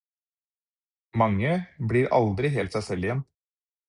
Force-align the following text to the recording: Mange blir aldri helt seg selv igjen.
Mange 1.21 1.51
blir 1.91 2.09
aldri 2.21 2.51
helt 2.57 2.79
seg 2.79 2.85
selv 2.87 3.07
igjen. 3.09 3.23